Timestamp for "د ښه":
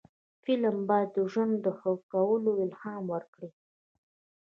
1.61-1.91